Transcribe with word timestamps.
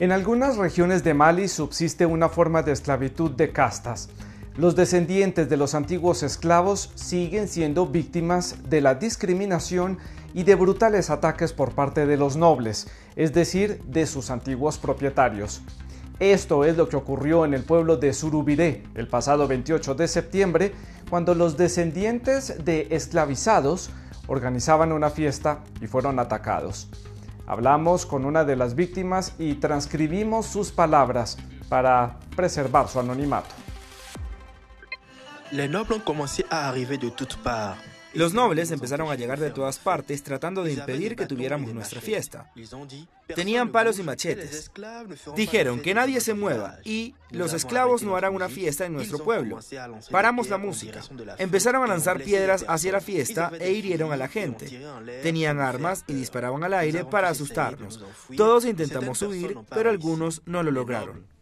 En 0.00 0.12
algunas 0.12 0.56
regiones 0.56 1.04
de 1.04 1.14
Mali 1.14 1.46
subsiste 1.48 2.06
una 2.06 2.28
forma 2.28 2.62
de 2.62 2.72
esclavitud 2.72 3.30
de 3.30 3.52
castas. 3.52 4.08
Los 4.56 4.76
descendientes 4.76 5.48
de 5.48 5.56
los 5.56 5.74
antiguos 5.74 6.22
esclavos 6.22 6.90
siguen 6.94 7.48
siendo 7.48 7.86
víctimas 7.86 8.56
de 8.70 8.80
la 8.80 8.94
discriminación 8.94 9.98
y 10.32 10.44
de 10.44 10.54
brutales 10.54 11.10
ataques 11.10 11.52
por 11.52 11.72
parte 11.72 12.06
de 12.06 12.16
los 12.16 12.36
nobles, 12.36 12.86
es 13.14 13.32
decir, 13.32 13.82
de 13.86 14.06
sus 14.06 14.30
antiguos 14.30 14.78
propietarios. 14.78 15.62
Esto 16.18 16.64
es 16.64 16.76
lo 16.76 16.88
que 16.88 16.96
ocurrió 16.96 17.44
en 17.44 17.54
el 17.54 17.64
pueblo 17.64 17.96
de 17.96 18.12
Surubiré 18.12 18.84
el 18.94 19.08
pasado 19.08 19.48
28 19.48 19.94
de 19.96 20.08
septiembre, 20.08 20.72
cuando 21.10 21.34
los 21.34 21.56
descendientes 21.56 22.64
de 22.64 22.86
esclavizados 22.90 23.90
organizaban 24.28 24.92
una 24.92 25.10
fiesta 25.10 25.64
y 25.80 25.86
fueron 25.88 26.18
atacados. 26.18 26.88
Hablamos 27.46 28.06
con 28.06 28.24
una 28.24 28.44
de 28.44 28.56
las 28.56 28.74
víctimas 28.74 29.34
y 29.38 29.54
transcribimos 29.56 30.46
sus 30.46 30.72
palabras 30.72 31.36
para 31.68 32.18
preservar 32.34 32.88
su 32.88 33.00
anonimato. 33.00 33.54
Les 35.50 35.68
nobles 35.70 36.02
arriver 36.68 36.98
de. 36.98 37.93
Los 38.14 38.32
nobles 38.32 38.70
empezaron 38.70 39.10
a 39.10 39.14
llegar 39.14 39.40
de 39.40 39.50
todas 39.50 39.78
partes 39.78 40.22
tratando 40.22 40.62
de 40.62 40.72
impedir 40.72 41.16
que 41.16 41.26
tuviéramos 41.26 41.74
nuestra 41.74 42.00
fiesta. 42.00 42.50
Tenían 43.34 43.72
palos 43.72 43.98
y 43.98 44.02
machetes. 44.02 44.70
Dijeron 45.36 45.80
que 45.80 45.94
nadie 45.94 46.20
se 46.20 46.34
mueva 46.34 46.78
y 46.84 47.14
los 47.30 47.52
esclavos 47.52 48.02
no 48.02 48.16
harán 48.16 48.34
una 48.34 48.48
fiesta 48.48 48.86
en 48.86 48.92
nuestro 48.92 49.18
pueblo. 49.18 49.58
Paramos 50.10 50.48
la 50.48 50.58
música. 50.58 51.00
Empezaron 51.38 51.82
a 51.82 51.86
lanzar 51.86 52.22
piedras 52.22 52.64
hacia 52.68 52.92
la 52.92 53.00
fiesta 53.00 53.50
e 53.58 53.72
hirieron 53.72 54.12
a 54.12 54.16
la 54.16 54.28
gente. 54.28 54.66
Tenían 55.22 55.60
armas 55.60 56.04
y 56.06 56.14
disparaban 56.14 56.62
al 56.64 56.74
aire 56.74 57.04
para 57.04 57.28
asustarnos. 57.28 58.00
Todos 58.36 58.64
intentamos 58.64 59.20
huir, 59.22 59.58
pero 59.70 59.90
algunos 59.90 60.42
no 60.46 60.62
lo 60.62 60.70
lograron. 60.70 61.33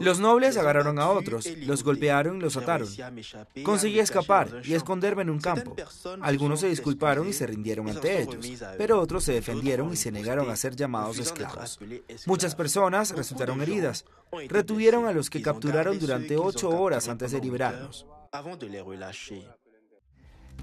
Los 0.00 0.20
nobles 0.20 0.56
agarraron 0.56 0.98
a 0.98 1.10
otros, 1.10 1.46
los 1.58 1.84
golpearon 1.84 2.38
y 2.38 2.40
los 2.40 2.56
ataron. 2.56 2.88
Conseguí 3.62 4.00
escapar 4.00 4.62
y 4.64 4.74
esconderme 4.74 5.22
en 5.22 5.30
un 5.30 5.40
campo. 5.40 5.76
Algunos 6.22 6.60
se 6.60 6.68
disculparon 6.68 7.28
y 7.28 7.32
se 7.32 7.46
rindieron 7.46 7.88
ante 7.88 8.22
ellos, 8.22 8.62
pero 8.78 9.00
otros 9.00 9.24
se 9.24 9.32
defendieron 9.32 9.92
y 9.92 9.96
se 9.96 10.10
negaron 10.10 10.50
a 10.50 10.56
ser 10.56 10.76
llamados 10.76 11.18
esclavos. 11.18 11.78
Muchas 12.26 12.54
personas 12.54 13.14
resultaron 13.14 13.60
heridas. 13.60 14.04
Retuvieron 14.48 15.06
a 15.06 15.12
los 15.12 15.30
que 15.30 15.42
capturaron 15.42 15.98
durante 15.98 16.36
ocho 16.36 16.70
horas 16.70 17.08
antes 17.08 17.32
de 17.32 17.40
liberarnos. 17.40 18.06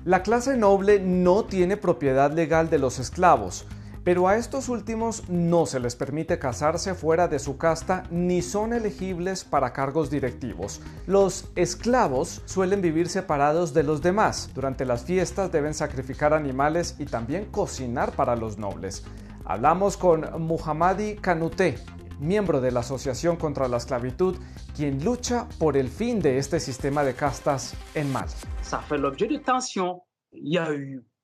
La 0.05 0.21
clase 0.21 0.55
noble 0.55 0.99
no 0.99 1.45
tiene 1.45 1.77
propiedad 1.77 2.31
legal 2.31 2.69
de 2.69 2.77
los 2.77 2.99
esclavos, 2.99 3.65
pero 4.05 4.27
a 4.27 4.37
estos 4.37 4.69
últimos 4.69 5.27
no 5.29 5.65
se 5.65 5.79
les 5.79 5.95
permite 5.95 6.37
casarse 6.37 6.93
fuera 6.93 7.27
de 7.27 7.39
su 7.39 7.57
casta 7.57 8.03
ni 8.11 8.43
son 8.43 8.71
elegibles 8.71 9.43
para 9.43 9.73
cargos 9.73 10.11
directivos. 10.11 10.79
Los 11.07 11.49
esclavos 11.55 12.43
suelen 12.45 12.81
vivir 12.81 13.09
separados 13.09 13.73
de 13.73 13.81
los 13.81 14.03
demás. 14.03 14.51
Durante 14.53 14.85
las 14.85 15.03
fiestas 15.05 15.51
deben 15.51 15.73
sacrificar 15.73 16.35
animales 16.35 16.95
y 16.99 17.05
también 17.05 17.45
cocinar 17.45 18.11
para 18.11 18.35
los 18.35 18.59
nobles. 18.59 19.03
Hablamos 19.43 19.97
con 19.97 20.21
Muhammadi 20.39 21.15
Kanute, 21.15 21.79
miembro 22.19 22.61
de 22.61 22.71
la 22.71 22.81
Asociación 22.81 23.37
contra 23.37 23.67
la 23.67 23.77
Esclavitud, 23.77 24.37
quien 24.75 25.03
lucha 25.03 25.47
por 25.57 25.77
el 25.77 25.89
fin 25.89 26.19
de 26.19 26.37
este 26.37 26.59
sistema 26.59 27.03
de 27.03 27.15
castas 27.15 27.73
en 27.95 28.11
Mali. 28.11 28.31
Ça 28.61 28.81
fait 28.81 28.99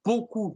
beaucoup 0.04 0.56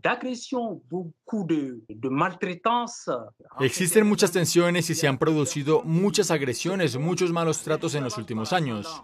beaucoup 0.90 1.46
de, 1.48 1.82
de 1.88 2.10
maltraitance. 2.10 3.12
Existen 3.60 4.08
muchas 4.08 4.32
tensiones 4.32 4.90
y 4.90 4.96
se 4.96 5.08
han 5.08 5.18
producido 5.18 5.84
muchas 5.84 6.32
agresiones, 6.32 6.98
muchos 6.98 7.32
malos 7.32 7.62
tratos 7.62 7.96
en 7.96 8.04
los 8.04 8.18
últimos 8.18 8.54
años. 8.54 9.02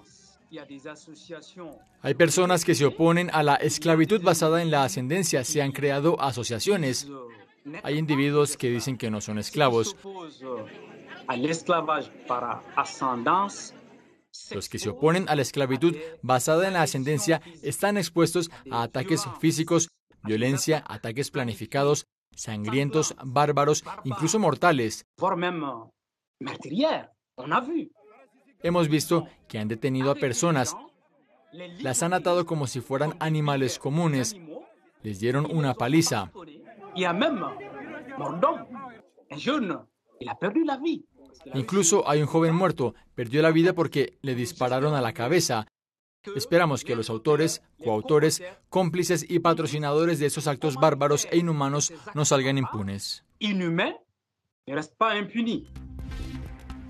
Hay 2.02 2.13
personas 2.16 2.66
que 2.66 2.75
se 2.75 2.85
oponen 2.85 3.29
a 3.31 3.41
la 3.41 3.56
esclavitud 3.56 4.22
basada 4.22 4.62
en 4.62 4.69
la 4.69 4.84
ascendencia, 4.84 5.44
se 5.46 5.62
han 5.62 5.72
creado 5.72 6.19
asociaciones. 6.19 7.08
Hay 7.84 7.97
individuos 7.97 8.58
que 8.58 8.69
dicen 8.69 8.97
que 8.97 9.09
no 9.09 9.22
son 9.22 9.38
esclavos. 9.38 9.96
Los 14.52 14.69
que 14.69 14.79
se 14.79 14.90
oponen 14.90 15.29
a 15.29 15.35
la 15.35 15.41
esclavitud 15.41 15.96
basada 16.22 16.68
en 16.68 16.73
la 16.73 16.81
ascendencia 16.81 17.41
están 17.62 17.97
expuestos 17.97 18.50
a 18.69 18.84
ataques 18.84 19.25
físicos 19.40 19.90
violencia, 20.24 20.84
ataques 20.88 21.32
planificados, 21.32 22.08
sangrientos, 22.36 23.16
bárbaros, 23.24 23.84
incluso 24.04 24.40
mortales. 24.40 25.06
Hemos 28.64 28.88
visto 28.88 29.28
que 29.48 29.59
han 29.59 29.68
detenido 29.68 30.12
a 30.12 30.16
personas, 30.16 30.76
las 31.52 32.04
han 32.04 32.14
atado 32.14 32.46
como 32.46 32.68
si 32.68 32.80
fueran 32.80 33.16
animales 33.20 33.80
comunes, 33.80 34.36
les 35.04 35.20
dieron 35.20 35.48
una 35.50 35.74
paliza. 35.74 36.32
Incluso 41.53 42.08
hay 42.08 42.22
un 42.22 42.28
joven 42.28 42.56
muerto, 42.56 42.94
perdió 43.16 43.42
la 43.42 43.52
vida 43.52 43.74
porque 43.74 44.18
le 44.22 44.36
dispararon 44.36 44.94
a 44.94 45.02
la 45.02 45.14
cabeza. 45.14 45.68
Esperamos 46.36 46.84
que 46.84 46.96
los 46.96 47.09
autores, 47.09 47.64
coautores, 47.84 48.44
cómplices 48.70 49.26
y 49.28 49.40
patrocinadores 49.40 50.20
de 50.20 50.28
esos 50.28 50.46
actos 50.46 50.76
bárbaros 50.76 51.28
e 51.32 51.38
inhumanos 51.38 51.92
no 52.14 52.26
salgan 52.26 52.59
impunes. 52.59 53.26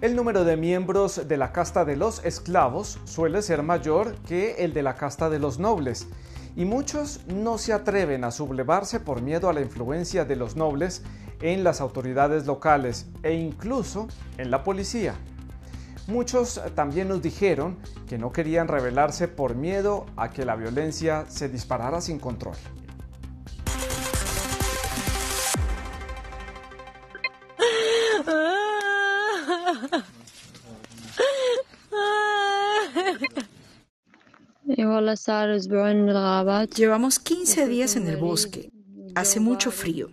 El 0.02 0.16
número 0.16 0.44
de 0.44 0.58
miembros 0.58 1.28
de 1.28 1.38
la 1.38 1.54
casta 1.54 1.86
de 1.86 1.96
los 1.96 2.26
esclavos 2.26 3.00
suele 3.06 3.42
ser 3.42 3.64
mayor 3.64 4.16
que 4.28 4.56
el 4.66 4.74
de 4.74 4.84
la 4.84 4.96
casta 4.96 5.30
de 5.30 5.40
los 5.40 5.60
nobles, 5.60 6.10
y 6.58 6.66
muchos 6.66 7.26
no 7.28 7.58
se 7.58 7.72
atreven 7.72 8.26
a 8.26 8.32
sublevarse 8.32 9.00
por 9.00 9.22
miedo 9.22 9.48
a 9.48 9.54
la 9.54 9.62
influencia 9.62 10.26
de 10.26 10.36
los 10.36 10.58
nobles 10.58 11.04
en 11.42 11.64
las 11.64 11.80
autoridades 11.80 12.46
locales 12.46 13.08
e 13.24 13.34
incluso 13.34 14.08
en 14.38 14.52
la 14.52 14.64
policía. 14.64 15.16
Muchos 16.08 16.60
también 16.76 17.08
nos 17.08 17.22
dijeron 17.22 17.78
que 18.08 18.18
no 18.18 18.32
querían 18.32 18.68
rebelarse 18.68 19.28
por 19.28 19.56
miedo 19.56 20.08
a 20.16 20.30
que 20.30 20.46
la 20.46 20.56
violencia 20.56 21.26
se 21.30 21.48
disparara 21.48 22.02
sin 22.02 22.20
control. 22.20 22.56
Llevamos 36.76 37.20
15 37.20 37.68
días 37.68 37.96
en 37.96 38.08
el 38.08 38.18
bosque. 38.18 38.72
Hace 39.16 39.40
mucho 39.40 39.72
frío. 39.72 40.10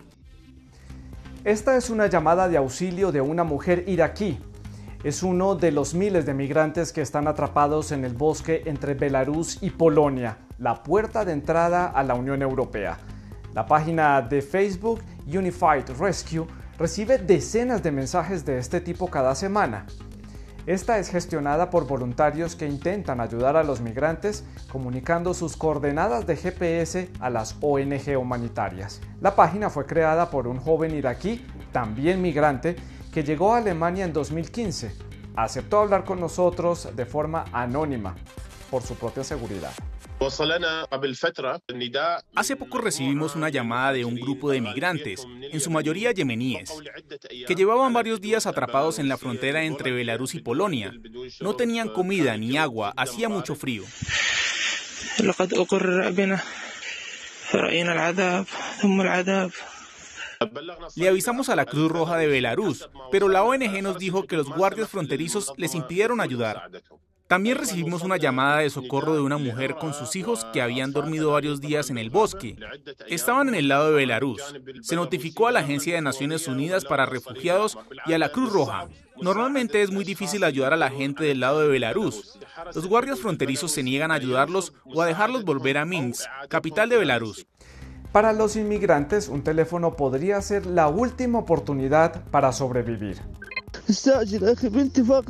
Esta 1.43 1.77
es 1.77 1.89
una 1.89 2.07
llamada 2.07 2.47
de 2.47 2.57
auxilio 2.57 3.11
de 3.11 3.21
una 3.21 3.43
mujer 3.43 3.85
iraquí 3.87 4.37
es 5.03 5.23
uno 5.23 5.55
de 5.55 5.71
los 5.71 5.93
miles 5.93 6.25
de 6.25 6.33
migrantes 6.33 6.91
que 6.91 7.01
están 7.01 7.27
atrapados 7.27 7.93
en 7.93 8.03
el 8.03 8.13
bosque 8.13 8.63
entre 8.65 8.95
Belarus 8.95 9.57
y 9.61 9.69
Polonia, 9.69 10.39
la 10.57 10.83
puerta 10.83 11.23
de 11.23 11.31
entrada 11.31 11.87
a 11.87 12.03
la 12.03 12.15
Unión 12.15 12.41
Europea. 12.41 12.97
La 13.53 13.65
página 13.65 14.21
de 14.21 14.41
Facebook 14.41 15.01
Unified 15.25 15.89
Rescue 15.97 16.45
recibe 16.77 17.17
decenas 17.17 17.81
de 17.81 17.91
mensajes 17.91 18.43
de 18.43 18.57
este 18.57 18.81
tipo 18.81 19.09
cada 19.09 19.35
semana. 19.35 19.85
Esta 20.65 20.99
es 20.99 21.09
gestionada 21.09 21.69
por 21.69 21.87
voluntarios 21.87 22.57
que 22.57 22.67
intentan 22.67 23.21
ayudar 23.21 23.55
a 23.55 23.63
los 23.63 23.79
migrantes 23.79 24.43
comunicando 24.69 25.33
sus 25.33 25.55
coordenadas 25.55 26.27
de 26.27 26.35
GPS 26.35 27.09
a 27.21 27.29
las 27.29 27.55
ONG 27.61 28.17
humanitarias. 28.19 28.99
La 29.21 29.33
página 29.35 29.69
fue 29.69 29.85
creada 29.85 30.29
por 30.29 30.45
un 30.45 30.59
joven 30.59 30.93
iraquí, 30.93 31.45
también 31.71 32.21
migrante, 32.21 32.75
que 33.13 33.23
llegó 33.23 33.53
a 33.53 33.57
Alemania 33.57 34.05
en 34.05 34.13
2015. 34.13 34.95
Aceptó 35.35 35.79
hablar 35.79 36.03
con 36.03 36.19
nosotros 36.19 36.95
de 36.95 37.05
forma 37.05 37.45
anónima, 37.51 38.15
por 38.69 38.83
su 38.83 38.95
propia 38.95 39.23
seguridad. 39.23 39.71
Hace 42.35 42.57
poco 42.57 42.79
recibimos 42.79 43.37
una 43.37 43.47
llamada 43.47 43.93
de 43.93 44.03
un 44.03 44.15
grupo 44.15 44.51
de 44.51 44.59
migrantes, 44.59 45.25
en 45.41 45.61
su 45.61 45.71
mayoría 45.71 46.11
yemeníes, 46.11 46.73
que 47.47 47.55
llevaban 47.55 47.93
varios 47.93 48.19
días 48.19 48.45
atrapados 48.45 48.99
en 48.99 49.07
la 49.07 49.17
frontera 49.17 49.63
entre 49.63 49.91
Belarus 49.91 50.35
y 50.35 50.39
Polonia. 50.39 50.93
No 51.39 51.55
tenían 51.55 51.87
comida 51.89 52.35
ni 52.35 52.57
agua, 52.57 52.93
hacía 52.97 53.29
mucho 53.29 53.55
frío. 53.55 53.83
Le 60.95 61.09
avisamos 61.09 61.49
a 61.49 61.55
la 61.55 61.65
Cruz 61.65 61.91
Roja 61.91 62.15
de 62.15 62.27
Belarus, 62.27 62.89
pero 63.11 63.27
la 63.27 63.43
ONG 63.43 63.81
nos 63.81 63.97
dijo 63.97 64.25
que 64.25 64.37
los 64.37 64.47
guardias 64.47 64.87
fronterizos 64.87 65.51
les 65.57 65.75
impidieron 65.75 66.21
ayudar. 66.21 66.69
También 67.27 67.57
recibimos 67.57 68.01
una 68.03 68.17
llamada 68.17 68.59
de 68.59 68.69
socorro 68.69 69.13
de 69.13 69.21
una 69.21 69.37
mujer 69.37 69.75
con 69.75 69.93
sus 69.93 70.15
hijos 70.15 70.45
que 70.45 70.61
habían 70.61 70.93
dormido 70.93 71.33
varios 71.33 71.59
días 71.61 71.89
en 71.89 71.97
el 71.97 72.09
bosque. 72.09 72.55
Estaban 73.07 73.49
en 73.49 73.55
el 73.55 73.67
lado 73.67 73.89
de 73.89 73.97
Belarus. 73.97 74.41
Se 74.81 74.95
notificó 74.95 75.47
a 75.47 75.51
la 75.51 75.59
Agencia 75.59 75.93
de 75.93 76.01
Naciones 76.01 76.47
Unidas 76.47 76.85
para 76.85 77.05
Refugiados 77.05 77.77
y 78.07 78.13
a 78.13 78.17
la 78.17 78.29
Cruz 78.29 78.51
Roja. 78.51 78.87
Normalmente 79.21 79.81
es 79.81 79.91
muy 79.91 80.05
difícil 80.05 80.43
ayudar 80.43 80.73
a 80.73 80.77
la 80.77 80.89
gente 80.89 81.25
del 81.25 81.41
lado 81.41 81.59
de 81.59 81.67
Belarus. 81.67 82.39
Los 82.73 82.87
guardias 82.87 83.19
fronterizos 83.19 83.71
se 83.71 83.83
niegan 83.83 84.09
a 84.09 84.15
ayudarlos 84.15 84.73
o 84.85 85.01
a 85.01 85.05
dejarlos 85.05 85.43
volver 85.43 85.77
a 85.77 85.85
Minsk, 85.85 86.25
capital 86.47 86.89
de 86.89 86.97
Belarus. 86.97 87.45
Para 88.11 88.33
los 88.33 88.55
inmigrantes, 88.55 89.27
un 89.27 89.43
teléfono 89.43 89.95
podría 89.95 90.41
ser 90.41 90.65
la 90.65 90.87
última 90.87 91.39
oportunidad 91.39 92.23
para 92.31 92.51
sobrevivir. 92.51 93.21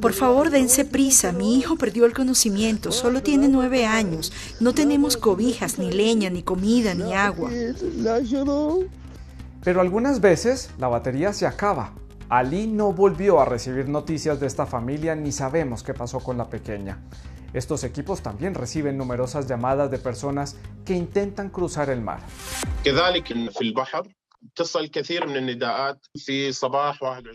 Por 0.02 0.14
favor, 0.14 0.50
dense 0.50 0.86
prisa. 0.86 1.32
Mi 1.34 1.58
hijo 1.58 1.76
perdió 1.76 2.06
el 2.06 2.14
conocimiento. 2.14 2.92
Solo 2.92 3.22
tiene 3.22 3.50
nueve 3.50 3.86
años. 3.86 4.32
No 4.62 4.74
tenemos 4.74 5.18
cobijas, 5.18 5.78
ni 5.78 5.92
leña, 5.92 6.30
ni 6.30 6.44
comida, 6.44 6.94
ni 6.94 7.14
agua. 7.14 7.50
Pero 9.64 9.82
algunas 9.82 10.22
veces 10.22 10.70
la 10.78 10.88
batería 10.88 11.34
se 11.34 11.46
acaba. 11.46 11.94
Ali 12.30 12.68
no 12.68 12.94
volvió 12.94 13.42
a 13.42 13.46
recibir 13.46 13.90
noticias 13.90 14.40
de 14.40 14.48
esta 14.48 14.66
familia 14.66 15.16
ni 15.16 15.32
sabemos 15.32 15.84
qué 15.84 15.94
pasó 15.94 16.20
con 16.20 16.38
la 16.38 16.50
pequeña. 16.50 17.00
Estos 17.54 17.84
equipos 17.84 18.22
también 18.22 18.54
reciben 18.54 18.98
numerosas 18.98 19.48
llamadas 19.48 19.90
de 19.92 19.98
personas 19.98 20.58
que 20.86 20.94
intentan 20.94 21.50
cruzar 21.50 21.90
el 21.90 22.02
mar. 22.02 22.20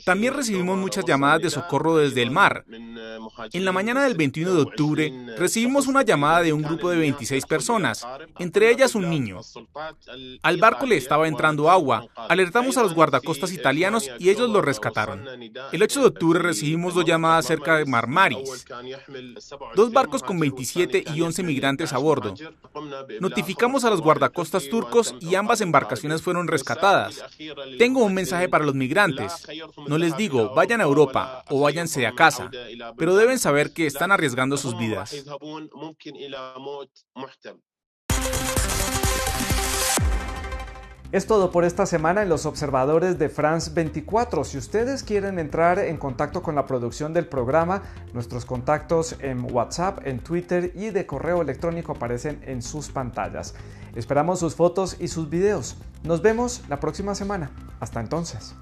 También 0.04 0.34
recibimos 0.34 0.78
muchas 0.78 1.04
llamadas 1.04 1.42
de 1.42 1.50
socorro 1.50 1.96
desde 1.96 2.22
el 2.22 2.30
mar. 2.30 2.64
En 3.52 3.64
la 3.64 3.72
mañana 3.72 4.04
del 4.04 4.14
21 4.14 4.54
de 4.54 4.62
octubre 4.62 5.12
recibimos 5.36 5.86
una 5.86 6.02
llamada 6.02 6.42
de 6.42 6.52
un 6.52 6.62
grupo 6.62 6.90
de 6.90 6.96
26 6.96 7.44
personas, 7.46 8.06
entre 8.38 8.70
ellas 8.70 8.94
un 8.94 9.10
niño. 9.10 9.40
Al 10.42 10.56
barco 10.56 10.86
le 10.86 10.96
estaba 10.96 11.28
entrando 11.28 11.70
agua. 11.70 12.06
Alertamos 12.16 12.78
a 12.78 12.82
los 12.82 12.94
guardacostas 12.94 13.52
italianos 13.52 14.10
y 14.18 14.30
ellos 14.30 14.48
lo 14.48 14.62
rescataron. 14.62 15.26
El 15.72 15.82
8 15.82 16.00
de 16.00 16.06
octubre 16.06 16.38
recibimos 16.38 16.94
dos 16.94 17.04
llamadas 17.04 17.46
cerca 17.46 17.76
de 17.76 17.84
Marmaris. 17.84 18.66
Dos 19.74 19.92
barcos 19.92 20.22
con 20.22 20.38
27 20.38 21.04
y 21.14 21.20
11 21.20 21.42
migrantes 21.42 21.92
a 21.92 21.98
bordo. 21.98 22.34
Notificamos 23.20 23.84
a 23.84 23.90
los 23.90 24.00
guardacostas 24.00 24.68
turcos 24.68 25.14
y 25.20 25.34
ambas 25.34 25.60
embarcaciones 25.60 26.22
fueron 26.22 26.48
rescatadas. 26.48 26.93
Tengo 27.78 28.04
un 28.04 28.14
mensaje 28.14 28.48
para 28.48 28.64
los 28.64 28.74
migrantes. 28.74 29.46
No 29.86 29.98
les 29.98 30.16
digo, 30.16 30.54
vayan 30.54 30.80
a 30.80 30.84
Europa 30.84 31.44
o 31.50 31.60
váyanse 31.60 32.06
a 32.06 32.14
casa, 32.14 32.50
pero 32.96 33.16
deben 33.16 33.38
saber 33.38 33.72
que 33.72 33.86
están 33.86 34.12
arriesgando 34.12 34.56
sus 34.56 34.76
vidas. 34.76 35.14
Es 41.14 41.28
todo 41.28 41.52
por 41.52 41.64
esta 41.64 41.86
semana 41.86 42.22
en 42.22 42.28
los 42.28 42.44
observadores 42.44 43.20
de 43.20 43.28
France 43.28 43.70
24. 43.72 44.42
Si 44.42 44.58
ustedes 44.58 45.04
quieren 45.04 45.38
entrar 45.38 45.78
en 45.78 45.96
contacto 45.96 46.42
con 46.42 46.56
la 46.56 46.66
producción 46.66 47.12
del 47.12 47.28
programa, 47.28 47.82
nuestros 48.12 48.44
contactos 48.44 49.14
en 49.20 49.46
WhatsApp, 49.54 50.04
en 50.08 50.18
Twitter 50.18 50.72
y 50.74 50.90
de 50.90 51.06
correo 51.06 51.40
electrónico 51.40 51.92
aparecen 51.92 52.42
en 52.44 52.62
sus 52.62 52.88
pantallas. 52.88 53.54
Esperamos 53.94 54.40
sus 54.40 54.56
fotos 54.56 54.96
y 54.98 55.06
sus 55.06 55.30
videos. 55.30 55.76
Nos 56.02 56.20
vemos 56.20 56.62
la 56.68 56.80
próxima 56.80 57.14
semana. 57.14 57.52
Hasta 57.78 58.00
entonces. 58.00 58.56